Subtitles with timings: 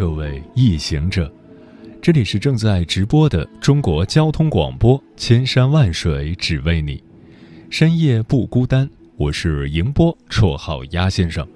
[0.00, 1.30] 各位夜行者，
[2.00, 7.04] 这里是正在直播的中国交通广播，千山万水只为你，
[7.68, 8.88] 深夜不孤单。
[9.18, 11.46] 我是迎波，绰号鸭先生。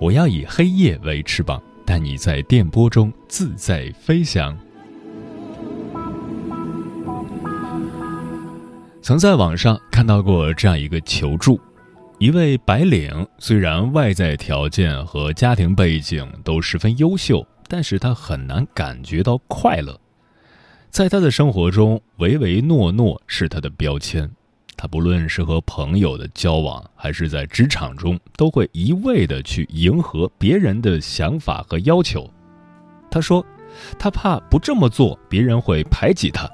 [0.00, 4.58] 我要以黑夜为翅膀，带你在电波中自在飞翔。
[9.02, 11.60] 曾在网上看到过这样一个求助。
[12.18, 19.98] 一位白领虽然外在条件和家庭背景都十分优秀，但是他很难感觉到快乐。
[20.90, 24.30] 在他的生活中，唯唯诺诺是他的标签。
[24.76, 32.28] 他不论是和朋友的交往，还是在职场中，都会一味的去迎合别人的想法和要求。
[33.10, 33.44] 他说，
[33.98, 36.50] 他怕不这么做，别人会排挤他。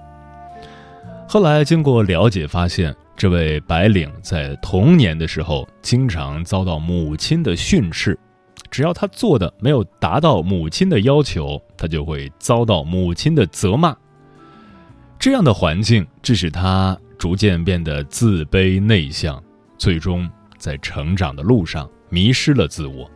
[1.28, 2.95] 后来经过了解，发现。
[3.17, 8.19] 这位白领在童年的时候经常遭到母亲的训斥，
[8.71, 13.97] 只要他做的没有达到母亲的要求，他就会遭到母亲的责骂。
[15.19, 19.43] 这样的环境致使他逐渐变得自卑内向，
[19.77, 23.11] 最终在成长的路上迷失了自我。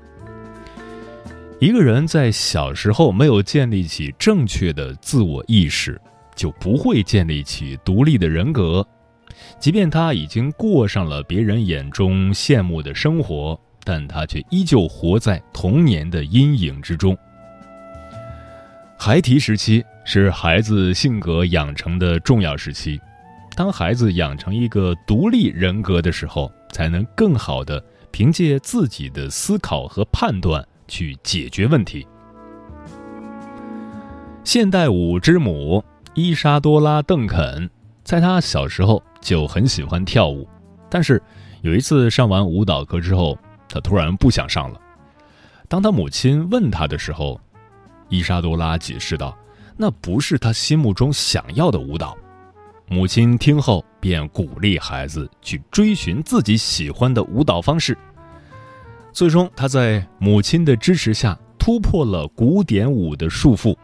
[1.60, 5.98] 一个人在小时候没有建立起正确的自我意识，
[6.34, 8.86] 就不会建立起独立的人格。
[9.58, 17.16] 即便他已经过上了别人眼中羡慕的生活，但他却依旧活在童年的阴影之中。
[18.98, 23.00] 孩提时期是孩子性格养成的重要时期，
[23.54, 32.06] 当孩子养成一个独立人格的时候，才能更好的凭借自己的思考和判断去解决问题。
[34.42, 37.70] 现代舞之母伊莎多拉·邓肯。
[38.04, 40.46] 在他小时候就很喜欢跳舞，
[40.90, 41.20] 但是
[41.62, 43.38] 有一次上完舞蹈课之后，
[43.74, 44.80] 他突然不想上了。
[45.66, 47.40] 当他母亲问他的时候，
[48.08, 49.36] 伊莎多拉解释道
[49.76, 52.16] ：“那不是他心目中想要的舞蹈。”
[52.86, 57.98] 母亲听后便鼓励孩子去追寻自己喜欢的舞蹈方式。
[59.12, 63.76] 最终，他在母亲的支持下突破了古典舞的束缚，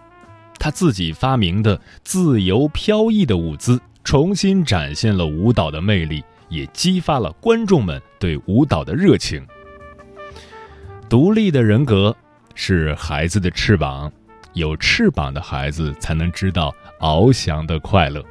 [0.56, 3.80] 他自己发明的自由飘逸的舞姿。
[4.04, 9.46] 重新展现了舞蹈的魅力，也激发了观众们对舞蹈的热情。
[11.10, 12.16] 独立的人格
[12.54, 14.12] 是孩子的翅膀，
[14.52, 18.24] 有翅膀的孩子才能知道翱翔的快乐。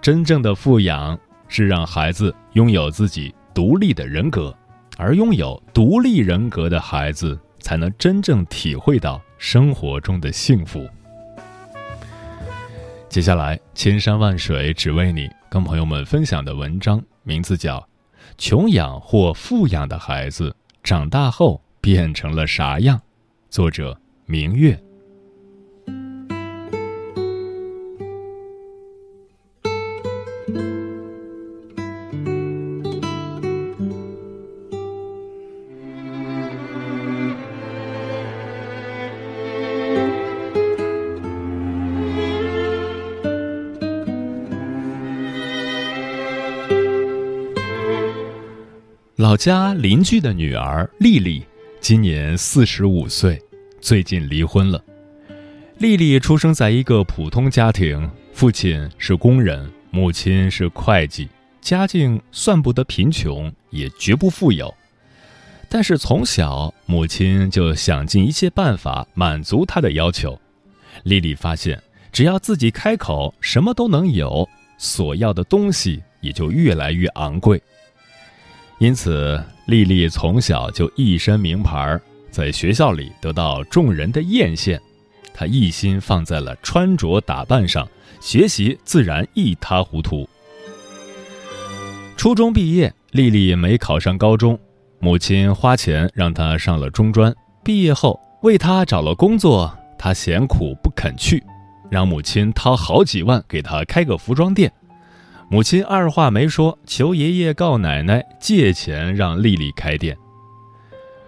[0.00, 4.56] 真正的富养是让孩子拥有自己独立的人格，
[4.96, 10.88] 而拥有独立人格的孩子才能真正体会到生活中的幸福。
[13.08, 17.80] 接下来，千山万水只为你，跟朋友们分享的文章名字叫
[18.38, 22.98] 《穷养或富养的孩子长大后变成了啥样》，
[23.48, 24.78] 作者明月。
[49.32, 51.42] 老家邻居的女儿丽丽，
[51.80, 53.40] 今年四十五岁，
[53.80, 54.84] 最近离婚了。
[55.78, 61.30] 丽丽出生在一个普通家庭，父亲是工人，母亲是会计，
[61.62, 64.70] 家境算不得贫穷，也绝不富有。
[65.66, 70.38] 但是从小，母亲就想尽一切办法满足她的要求。
[71.04, 71.82] 丽丽发现，
[72.12, 74.46] 只要自己开口，什么都能有，
[74.76, 77.58] 所要的东西也就越来越昂贵。
[78.82, 81.96] 因此，丽丽从小就一身名牌，
[82.32, 84.76] 在学校里得到众人的艳羡。
[85.32, 87.88] 她一心放在了穿着打扮上，
[88.20, 90.28] 学习自然一塌糊涂。
[92.16, 94.58] 初中毕业，丽丽没考上高中，
[94.98, 97.32] 母亲花钱让她上了中专。
[97.62, 101.40] 毕业后，为她找了工作，她嫌苦不肯去，
[101.88, 104.72] 让母亲掏好几万给她开个服装店。
[105.52, 110.16] 母亲二话没说，求爷爷告奶奶借钱让丽丽开店。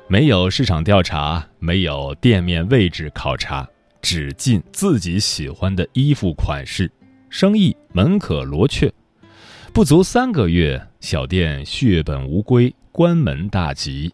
[0.09, 3.69] 没有市场调查，没有店面位置考察，
[4.01, 6.91] 只进自己喜欢的衣服款式，
[7.29, 8.91] 生意门可罗雀。
[9.75, 14.11] 不足三个月，小店血本无归，关门大吉。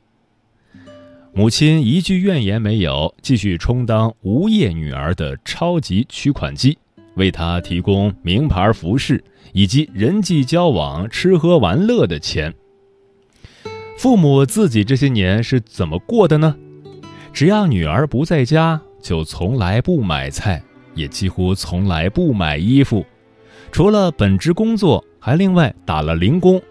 [1.32, 6.76] 母亲一句怨言没有，继续充当无业女儿的超级取款机，
[7.14, 9.22] 为她提供名牌服饰
[9.52, 12.54] 以及人际交往、吃喝玩乐的钱。
[13.98, 16.56] 父母自己这些年是怎么过的呢？
[17.32, 20.62] 只要女儿不在家，就从来不买菜，
[20.94, 23.04] 也几乎从来不买衣服，
[23.70, 25.04] 除了本职工作。
[25.22, 26.62] 还另外打了零工，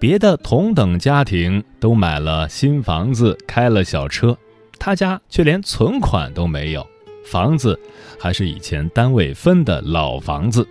[0.00, 4.36] 别的同等家庭都买了新房子，开了小车，
[4.80, 6.84] 他家却连存款都没有，
[7.24, 7.78] 房子
[8.18, 10.66] 还是以前单位分的老房子。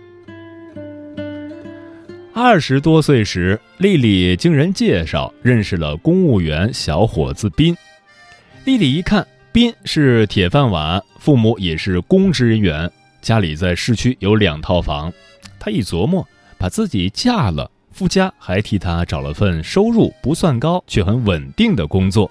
[2.40, 7.76] 二十多岁时，丽丽经人介绍认识了公务员小伙子斌。
[8.64, 12.88] 丽丽一看，斌是铁饭碗，父母也是公职人员，
[13.20, 15.12] 家里在市区有两套房，
[15.58, 16.24] 她一琢磨。
[16.56, 22.30] 把自己嫁了，夫家还替她找了份收入不算高却很稳定的工作。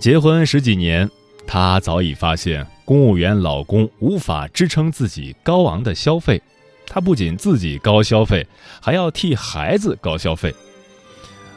[0.00, 1.06] 结婚十几年，
[1.46, 6.40] 她早已发现公务员老公无法支撑自己高昂的消费，
[6.88, 8.46] 她不仅自己高消费，
[8.80, 10.54] 还要替孩子高消费。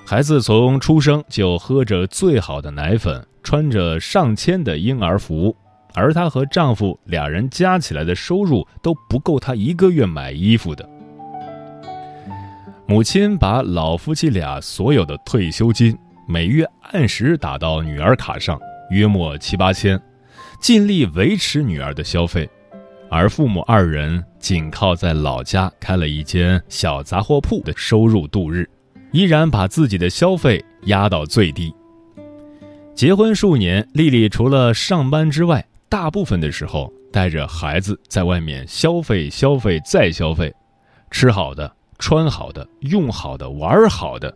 [0.06, 5.56] 孩子从出生就喝着最好的奶粉，穿着上千的婴儿服。
[5.94, 10.88] 而她和丈夫俩人加起来的收入都不够她一个月买衣服的。
[12.86, 20.02] 母亲把老夫妻俩所有的退休金每月按时打到女儿卡上，约莫七八千，
[20.62, 22.50] 尽力维持女儿的消费，
[23.10, 28.68] 而父母二人仅靠在老家开了一间小杂货铺的收入度日，
[29.12, 31.74] 依然把自己的消费压到最低。
[32.94, 40.54] 结婚数年，丽丽除了上班之外，大部分的时候带着孩子在外面消费、消费再消费，
[41.10, 41.72] 吃好的。
[42.04, 44.36] 穿好的、用好的、玩好的，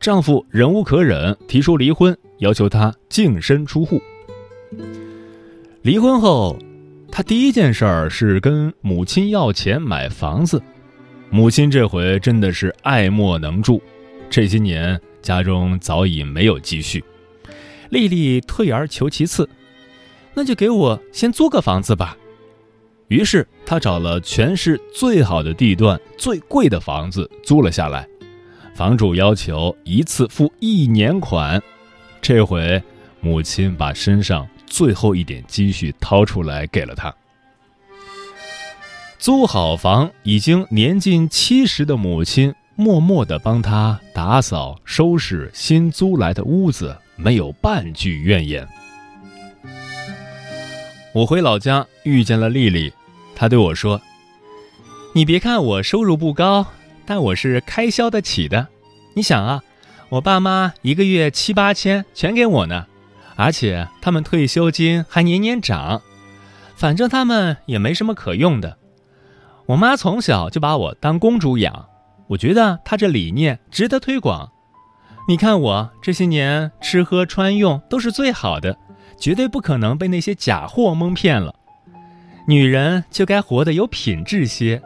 [0.00, 4.02] 丈夫忍无可忍，提出离婚，要求她净身出户。
[5.82, 6.58] 离婚后，
[7.12, 10.62] 他第一件事儿是跟母亲要钱买房子。
[11.28, 13.82] 母亲这回真的是爱莫能助，
[14.28, 17.02] 这些年家中早已没有积蓄。
[17.90, 19.48] 丽丽退而求其次，
[20.34, 22.16] 那就给我先租个房子吧。
[23.08, 28.06] 于是，他找了全市最好的地段、最贵的房子租了下来。
[28.74, 31.60] 房主要求一次付一年款，
[32.22, 32.80] 这回
[33.20, 37.14] 母亲把身上最后一点积蓄掏出来给了他。
[39.18, 48.66] 租好房，已经年近七十的母亲默默地帮他打扫、收拾新租来的屋子，没有半句怨言。
[51.12, 52.90] 我回老家遇见了丽丽。
[53.34, 54.00] 她对我说
[55.12, 56.66] ：“你别看我收入不高，
[57.04, 58.68] 但我是开销得起的。
[59.14, 59.62] 你想啊，
[60.08, 62.86] 我爸妈一个月七八千全给我呢，
[63.40, 66.02] 而且他们退休金还年年涨。
[66.76, 68.76] 反正他们也没什么可用的。
[69.64, 71.86] 我妈从小就把我当公主养，
[72.28, 74.52] 我觉得她这理念值得推广。
[75.26, 78.76] 你看我这些年吃喝穿用都是最好的，
[79.18, 81.54] 绝对不可能被那些假货蒙骗了。”
[82.46, 84.82] 女人就该活得有品质些。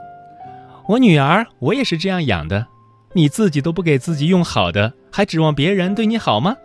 [0.88, 2.66] 我女儿，我也是这样养的。
[3.14, 6.56] 你自己都不给自己用好的，还指望别人对你好吗？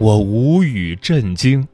[0.00, 1.68] 我无语震惊。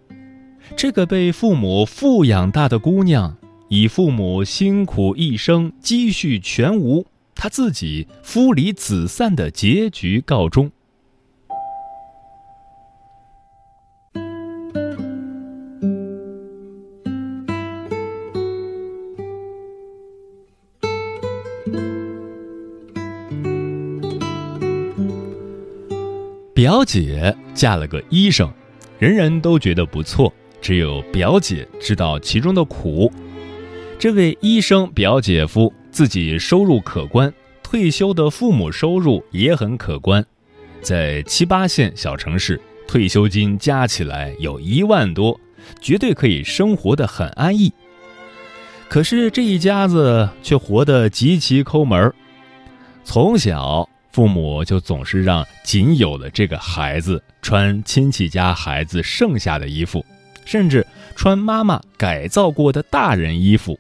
[0.77, 3.37] 这个被父母富养大的姑娘，
[3.69, 7.07] 以父母辛苦一生积蓄全无，
[7.37, 10.73] 她自己夫离子散的结局告终。
[26.53, 28.53] 表姐嫁了个医生，
[28.99, 33.11] 人人都觉得不错，只有表姐知道其中的苦。
[33.99, 37.33] 这位医生表姐夫自己收入可观，
[37.63, 40.25] 退休的父母收入也很可观，
[40.83, 45.41] 在七八线小城市，退休金加起来有一万多，
[45.81, 47.73] 绝对可以生活的很安逸。
[48.89, 52.13] 可是这一家子却活得极其抠门
[53.03, 53.89] 从小。
[54.17, 60.03] 父母就总是让仅有的这个孩子穿亲戚家孩子剩下的衣服，
[60.47, 63.79] 甚至穿妈妈改造过的大人衣服，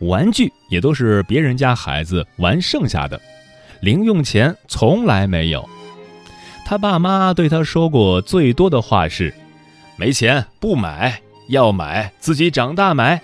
[0.00, 3.18] 玩具也都是别人家孩子玩剩下的，
[3.80, 5.66] 零用钱从来没有。
[6.66, 9.32] 他爸妈对他说过最多的话是
[9.96, 13.18] ：“没钱不买，要买自己长大买。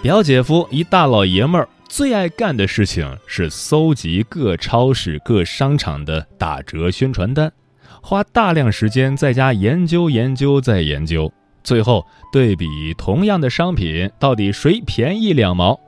[0.00, 7.52] 表姐夫一大老爷们儿最爱干的事情是搜集各超市、各商场的打折宣传单，
[8.00, 11.30] 花大量时间在家研究、研究再研究，
[11.64, 15.78] 最后对比同样的商品到底谁便宜两毛。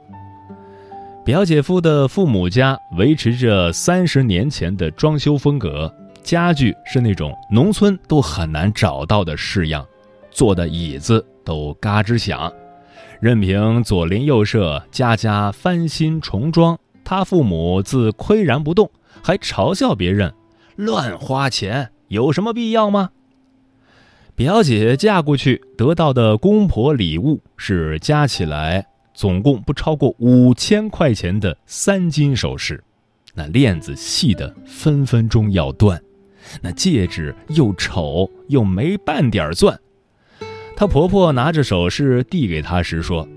[1.25, 9.87] 表姐夫的父母家维持着三十年前的装修风格，家具是那种农村都很难找到的式样，
[10.33, 12.53] 坐的椅子都嘎吱响。
[13.23, 18.91] 任凭左邻右舍家家翻新重装，他父母自岿然不动，
[19.23, 20.35] 还嘲笑别人
[20.75, 23.11] 乱花钱，有什么必要吗？
[24.35, 32.83] 表姐嫁过去得到的公婆礼物是加起来总共不超过五千块钱的三金首饰，
[33.35, 36.03] 那链子细的分分钟要断，
[36.61, 39.79] 那戒指又丑又没半点钻。
[40.83, 43.29] 她婆婆拿着首饰递给她时说：“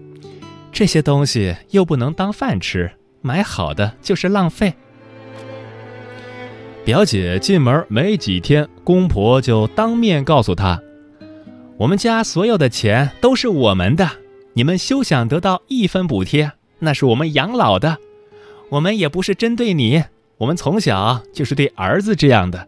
[0.73, 4.73] 这些东西又不能当饭吃，买好的就是浪费。”
[6.83, 10.81] 表姐进门没几天，公婆就当面告诉她
[11.77, 14.09] ：“我们家所有的钱都是我们的，
[14.53, 17.99] 你们休想得到一分补贴，那是我们养老的。
[18.69, 20.03] 我们也不是针对你，
[20.39, 22.65] 我们从小就是对儿子这样的，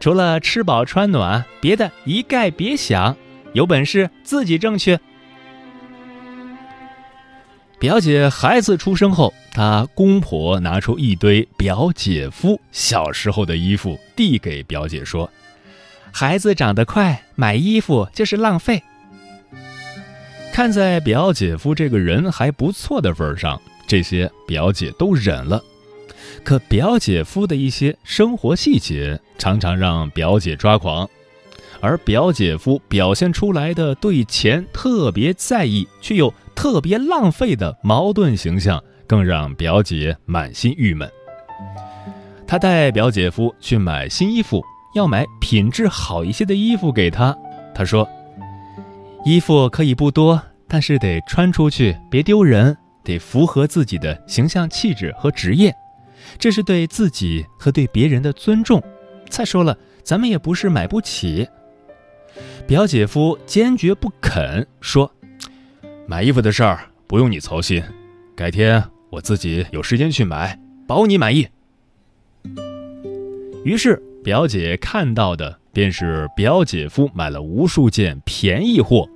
[0.00, 3.16] 除了吃饱穿暖，别的一概别想。”
[3.52, 4.98] 有本事自己挣去。
[7.78, 15.30] 表姐孩子出生后，她公婆拿出一堆表姐夫小时候的衣服递给表姐说
[16.12, 18.82] ：“孩子长得快，买衣服就是浪费。”
[20.52, 25.62] 看在表姐夫这个人还不错的份上，这些表姐都忍了。
[26.42, 31.08] 可表姐夫的一些生活细节常常让表姐抓狂。
[31.80, 41.08] 而表姐夫表现出来的对钱特别在意，却又特别浪费的矛盾形象，更让表姐满心郁闷。
[42.46, 47.36] 她带表姐夫去买新衣服，要买品质好一些的衣服给他。
[47.74, 48.08] 她说
[49.24, 55.72] ：“衣服可以不多，但是得穿出去别丢人，得符合自己的形象气质和职业，
[56.38, 58.82] 这是对自己和对别人的尊重。
[59.28, 61.46] 再说了，咱们也不是买不起。”
[62.68, 65.10] 表姐夫坚决不肯说
[66.06, 67.82] ：“买衣服的事儿不用你操心，
[68.36, 71.48] 改天我自己有时间去买，保你满意。”
[73.64, 79.08] 于是表姐看到的便是表姐夫买了无数件便宜货，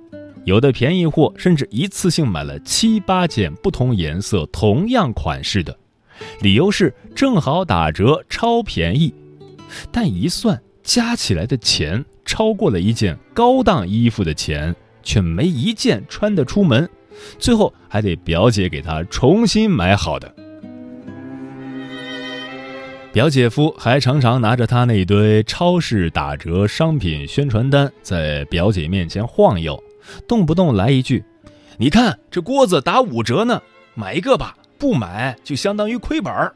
[0.45, 5.77] 有的便宜货甚至一次性买了七八件不同颜色、同样款式的，
[6.41, 9.13] 理由是正好打折、超便宜，
[9.91, 12.03] 但一算加起来的钱。
[12.25, 16.89] 超过了一件高档衣服的钱，却没一件穿得出门，
[17.37, 20.33] 最后还得表姐给他重新买好的。
[23.11, 29.83] 表姐夫还常常拿着他那堆超市打折商品宣传单在表姐面前晃悠，
[30.27, 31.23] 动不动来一句
[31.77, 33.61] ：“你看这锅子打五折呢，
[33.93, 36.55] 买一个吧，不买就相当于亏本儿。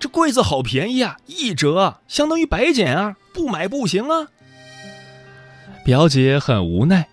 [0.00, 4.26] 这柜子好便宜啊，一折相当于白捡啊，不买不行啊。”
[5.84, 7.06] 表姐很无奈，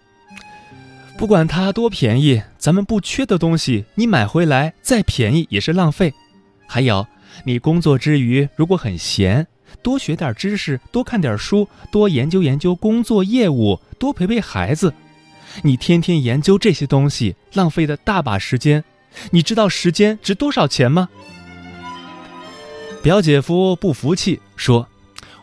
[1.17, 6.13] 不管它多便宜，咱们不缺的东西，你买回来再便宜也是浪费。
[6.65, 7.05] 还有，
[7.43, 9.45] 你工作之余如果很闲，
[9.83, 14.93] 多学点知识，多看点书，多研究研究工作业务，多陪陪孩子。
[15.63, 18.81] 你天天研究这些东西，浪费的大把时间。
[19.31, 21.09] 你知道时间值多少钱吗？
[23.03, 24.87] 表姐夫不服气说：“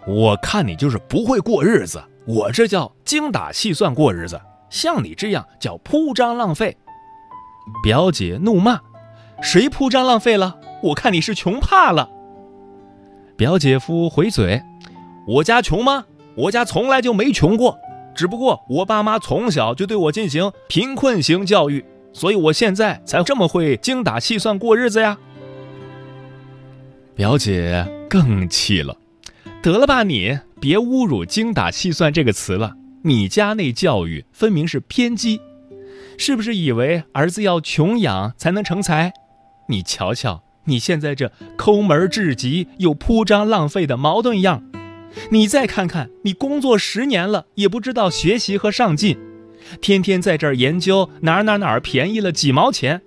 [0.09, 6.77] 我看你就是不会过日子。”我这叫精打细算过日子，像你这样叫铺张浪费。
[7.83, 8.83] 表姐怒骂
[9.41, 10.59] ：“谁铺张浪费了？
[10.83, 12.11] 我看你是穷怕了。”
[13.35, 14.63] 表姐夫回嘴
[15.27, 16.05] ：“我家穷吗？
[16.35, 17.79] 我家从来就没穷过，
[18.15, 21.83] 只不过我爸妈从小就对我进行贫困型教育，
[22.13, 25.17] 所以我现在才这么会精打细算过日子呀。”
[27.17, 28.95] 表姐更气了
[29.63, 35.41] ：“得了吧你！”别侮辱“精打细算”这个词了，你家那教育分明是偏激，
[36.17, 39.13] 是不是以为儿子要穷养才能成才？
[39.69, 44.63] 你瞧瞧你现在这抠门至极又铺张浪费的矛盾样，
[45.31, 49.17] 你再看看你工作十年了也不知道学习和上进，
[49.81, 53.03] 天天在这儿研究哪儿哪儿哪儿便宜了几毛钱，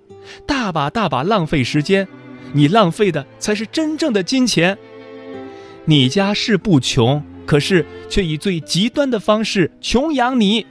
[0.46, 2.08] 大把大把浪费时间，
[2.52, 4.78] 你浪费的才是真正的金钱。
[5.84, 7.22] 你家是不穷。
[7.46, 10.66] 可是，却以最极端的方式穷养你。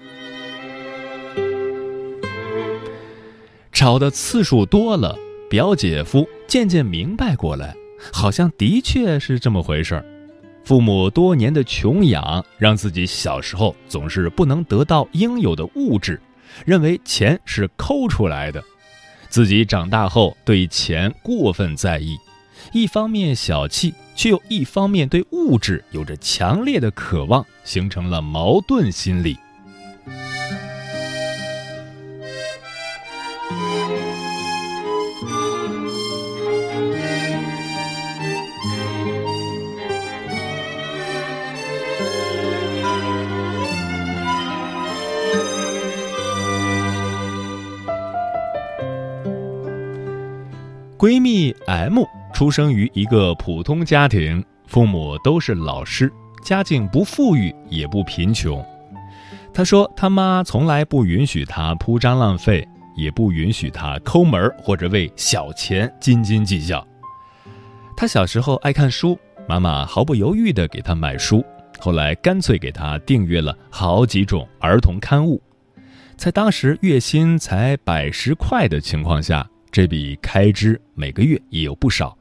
[3.72, 5.18] 吵的次数多了，
[5.50, 7.76] 表姐夫渐渐明白过来，
[8.14, 10.06] 好像的确是这么回事儿。
[10.64, 16.22] 父母多年的穷养，让自己小时候总是不能得到应有的物质，
[16.66, 18.64] 认为钱是抠出来的。
[19.28, 22.16] 自己长大后对钱过分在意，
[22.74, 29.36] 一方面小气，却又一方面对物质有着强烈的渴望，形成了矛盾心理。
[50.96, 56.12] 闺蜜 M 出生于一个普通家庭，父母都是老师，
[56.44, 58.64] 家境不富裕也不贫穷。
[59.54, 66.86] 他说，他妈从来不允许他铺张浪费，也不允许他抠门或者为小钱斤斤计较。
[67.96, 71.46] 他小时候爱看书，妈妈毫不犹豫地给他买书，
[71.80, 75.40] 后来干脆给他订阅了好几种儿童刊物，
[76.16, 79.48] 在当时月薪才百十块的情况下。
[79.74, 82.14] 这笔开支每个月也有不少。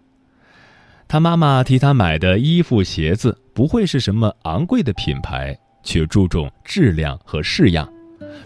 [1.11, 7.93] 他妈妈替他买的衣服、鞋子不会是什么昂贵的品牌，却注重质量和式样，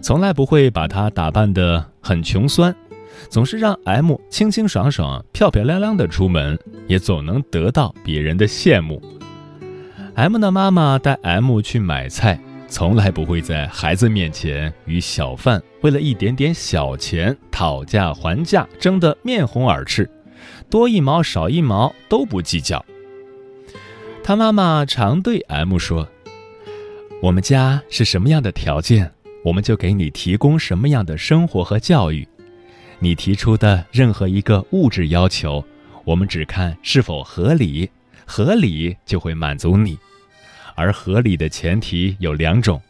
[0.00, 2.75] 从来不会把他打扮得很穷酸，
[3.28, 8.99] 总是让 M 清清爽爽、漂漂亮亮的出门，也总能得到别人的羡慕。
[10.14, 12.40] M 的妈妈带 M 去买菜。
[12.66, 20.11] 从来不会在孩子面前与小贩为了一点点小钱讨价还价，争得面红耳赤，
[20.70, 22.84] 多一毛少一毛都不计较。
[24.22, 26.08] 他妈妈常对 M 说
[27.20, 29.12] ：“我们家是什么样的条件，
[29.44, 32.26] 我们就给你提供什么样的生活和教育。
[32.98, 35.64] 你提出的任何一个物质要求，
[36.04, 37.90] 我们只看是否合理，
[38.24, 39.98] 合理就会满足你。”
[40.76, 42.82] 而合理的前提有两种，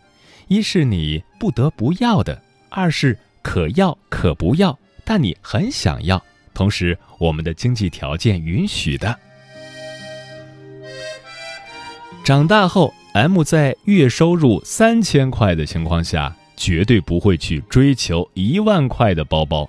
[0.48, 2.40] 一是你不得不要的，
[2.70, 9.18] 二是可要可不要，但你很想要，同时我们的经济条件允许的。
[12.24, 19.68] 长大后，M 在月收入三千块的情况下，绝对不会去追求一万块的包包；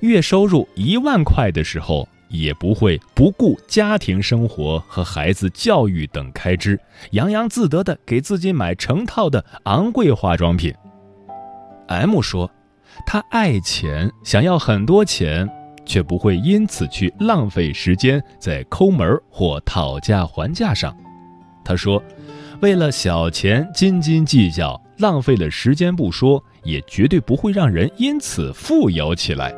[0.00, 2.08] 月收入一万块的时候。
[2.28, 6.76] 也不会不顾家庭生活和孩子教育等开支，
[7.12, 10.74] 洋洋自得的给自己买成套的昂贵化妆品。
[11.86, 12.50] M 说，
[13.06, 15.48] 他爱钱，想要很多钱，
[15.86, 20.94] 却不会因此去浪费时间在抠门或讨价还价上。
[21.64, 22.02] 他说，
[22.60, 29.54] 为了小钱斤斤计较，浪费了时间不说，也绝对不会让人因此富有起来。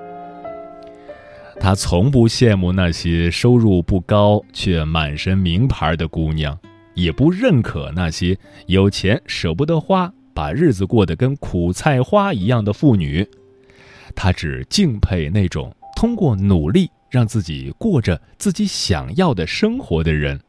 [1.60, 6.56] 他从不羡慕那些收入不高却满身名牌的姑娘，
[6.94, 13.26] 也不认可那些有钱舍不得花、把日子过得跟苦菜花一样的妇女。
[14.14, 20.40] 他只敬佩那种通过努力让自己过着自己想要的生活的人。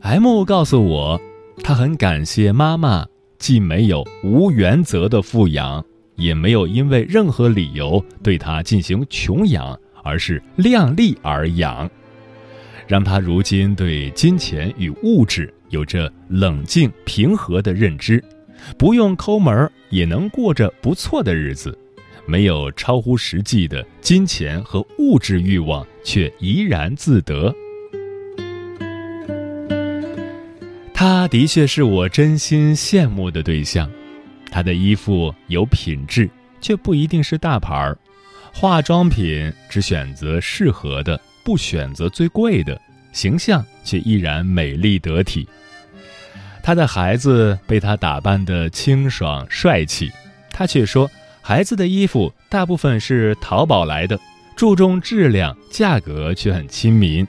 [0.00, 1.20] M 告诉我，
[1.64, 3.04] 他很感谢妈妈，
[3.36, 5.84] 既没有无原则的富养。
[6.14, 11.90] 也没有因为任何理由对他进行穷养，而是量力而养，
[12.86, 18.22] 让他如今对金钱与物质有着冷静平和的认知，
[18.78, 21.76] 不用抠门也能过着不错的日子，
[22.26, 27.54] 没有超乎实际的金钱和物质欲望，却怡然自得。
[30.92, 33.90] 他的确是我真心羡慕的对象。
[34.50, 37.96] 他的衣服有品质，却不一定是大牌儿；
[38.52, 42.74] 化妆品只选择适合的，不选择最贵的；
[43.12, 45.46] 形象却依然美丽得体。
[46.62, 50.10] 他的孩子被他打扮得清爽帅气，
[50.50, 51.10] 他却说
[51.46, 54.18] 孩子的衣服大部分是淘宝来的，
[54.56, 57.28] 注重质量，价格却很亲民。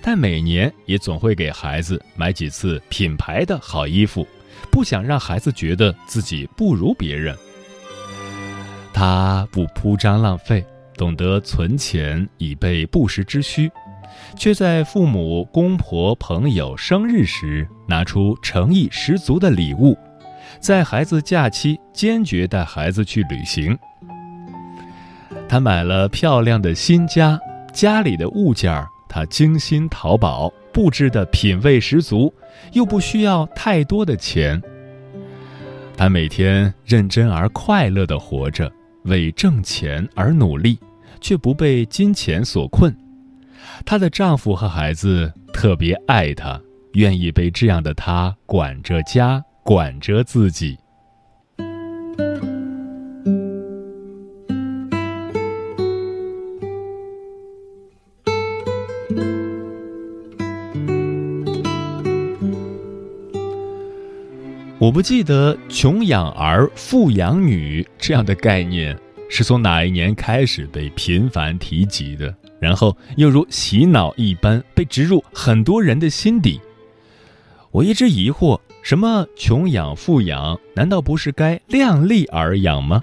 [0.00, 4.24] 但每年也总会给孩子买几次品牌的好衣服。
[4.70, 7.36] 不想让孩子觉得自己不如别人，
[8.94, 10.64] 他不铺张浪费，
[10.96, 13.68] 懂得存钱以备不时之需，
[14.36, 19.98] 却在父母、公婆、朋友生日时拿出诚意十足的礼物，
[20.62, 23.76] 在孩子假期坚决带孩子去旅行。
[25.48, 27.38] 他买了漂亮的新家，
[27.72, 30.50] 家里的物件儿他精心淘宝。
[30.72, 32.32] 布置的品味十足，
[32.72, 34.58] 又不需要太多的钱。
[35.98, 38.72] 她每天认真而快乐的活着，
[39.02, 40.78] 为挣钱而努力，
[41.20, 42.96] 却不被金钱所困。
[43.84, 46.58] 她的丈夫和孩子特别爱她，
[46.94, 50.78] 愿意被这样的她管着家，管着自己。
[64.78, 68.98] 我不记得“穷养儿，富养女”这样的概念
[69.30, 76.60] 是从哪一年开始被频繁提及的，然后又如洗脑一般被植入很多人的心底。
[77.72, 83.00] 我一直疑惑：什么穷养、富养，难道不是该量力而养吗？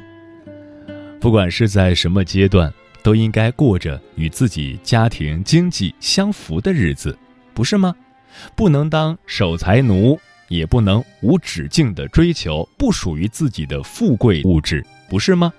[1.20, 7.18] 不管是在什么阶段，都应该过着与自己家庭经济相符的日子，
[7.54, 7.96] 不是吗？
[8.56, 10.20] 不能当守财奴。
[10.50, 15.54] 也不能无止境地追求不属于自己的富贵物质，不是吗？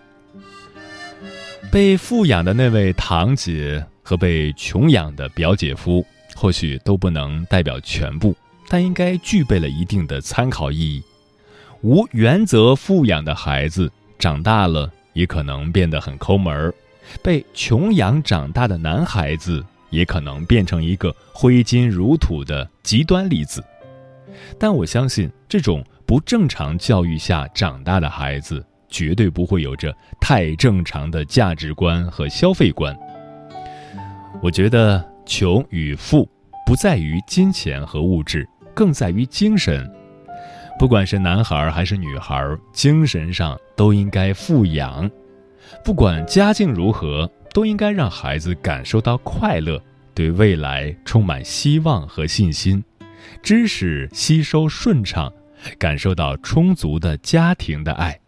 [1.70, 8.35] 被富养的那位堂姐和被穷养的表姐夫，或许都不能代表全部，
[8.72, 11.02] 但应该具备了一定的参考意义。
[11.83, 16.72] 无原则富养的孩子，长大了也可能变得很抠门儿；
[17.20, 23.64] 被穷养长大的男孩子，也可能变成一个挥金如土的极端例子。
[24.56, 32.96] 但我相信，这种不正常教育下长大的孩子，绝对不会有着太正常的价值观和消费观。
[34.40, 36.28] 我觉得，穷与富
[36.64, 38.48] 不在于金钱和物质，
[38.81, 39.87] 更在于精神。
[40.79, 45.11] 不管是男孩还是女孩，精神上都应该富养。
[45.85, 49.79] 不管家境如何，都应该让孩子感受到快乐，
[50.14, 52.83] 对未来充满希望和信心。
[53.43, 55.31] 知识吸收顺畅，
[55.79, 58.19] 感受到充足的家庭的爱。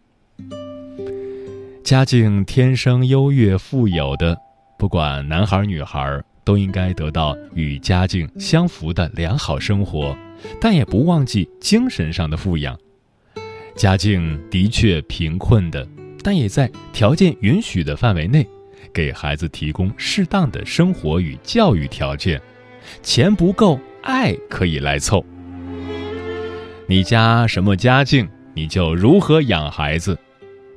[1.83, 4.37] 家境天生优越富有的，
[4.77, 10.17] 不管男孩女孩，都应该得到与家境相符的良好生活，
[10.59, 12.77] 但也不忘记精神上的富养。
[13.75, 15.87] 家境的确贫困的，
[16.23, 18.47] 但也在条件允许的范围内，
[18.93, 22.41] 给孩子提供适当的生活与教育条件。
[23.01, 23.79] 钱不够。
[24.03, 25.23] 爱可以来凑。
[26.87, 30.19] 你家什么家境，你就如何养孩子。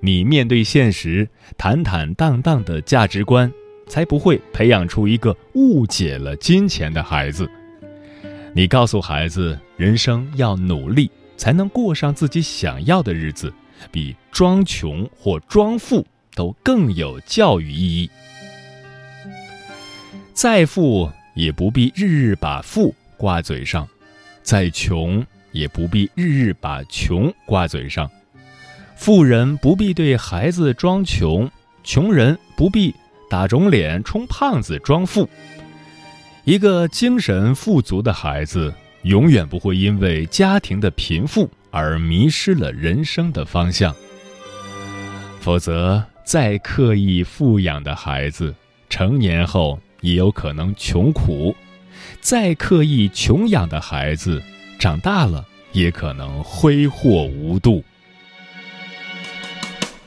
[0.01, 3.53] 你面对现实，坦坦荡荡的价值观，
[3.87, 7.51] 才不会培养出一个误解了金钱的孩子。
[8.55, 13.53] 你告诉孩子，人生要努力，才能过上自己想要的日子，
[13.91, 18.11] 比装穷或装富都更有教育意义。
[20.33, 22.95] 再富也不必日日把富。
[23.19, 23.89] 挂嘴上，
[24.43, 28.11] 再穷也不必日日把穷挂嘴上。
[28.95, 31.51] 富人不必对孩子装穷，
[31.83, 32.95] 穷人不必
[33.29, 35.29] 打肿脸充胖子装富。
[36.45, 43.95] 一个精神富足的孩子，永远不会因为家庭的贫富而迷失了人生的方向。
[45.41, 48.55] 否则，再刻意富养的孩子，
[48.89, 51.55] 成年后也有可能穷苦。
[52.21, 54.43] 再刻意穷养的孩子，
[54.79, 57.85] 长大了也可能挥霍无度。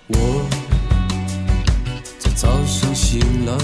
[0.07, 0.49] 我
[3.09, 3.57] 醒了，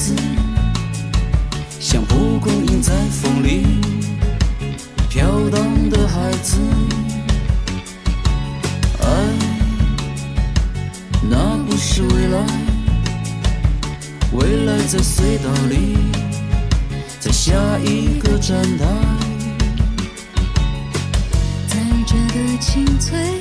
[0.00, 0.14] 子，
[1.78, 3.66] 像蒲公英在风里
[5.10, 6.58] 飘荡的孩子。
[9.02, 9.06] 爱，
[11.28, 12.46] 那不是未来，
[14.32, 15.98] 未来在隧道里，
[17.18, 17.52] 在下
[17.84, 18.86] 一个站台。
[21.68, 23.39] 在这个清脆。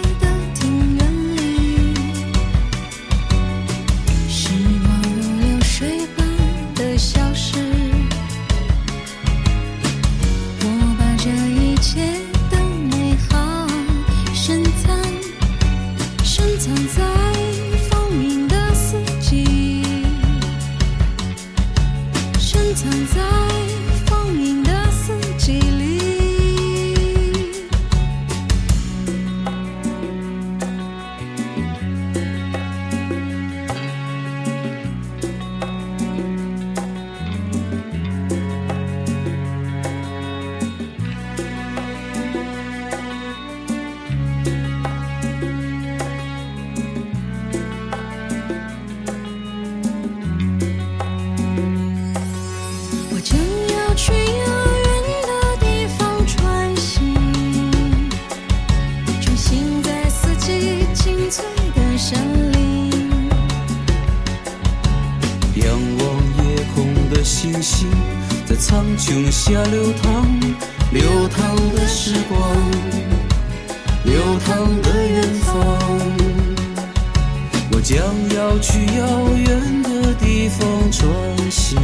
[77.79, 77.97] 我将
[78.35, 81.09] 要去遥远的地方穿
[81.49, 81.79] 行，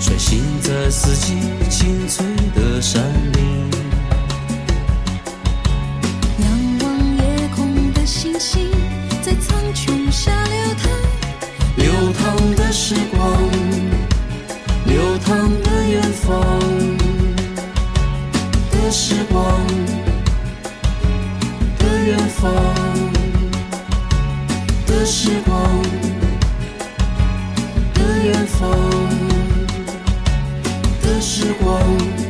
[0.00, 1.34] 穿行在四季
[1.68, 3.68] 青翠的山林。
[6.38, 6.48] 仰
[6.80, 8.70] 望夜空的星星，
[9.20, 10.92] 在苍穹下流淌。
[11.74, 13.50] 流淌的时光，
[14.86, 16.38] 流淌的远方
[18.70, 19.66] 的时光
[21.80, 22.48] 的远方
[25.10, 25.82] 时光
[27.94, 28.70] 的远方
[31.02, 32.27] 的时光。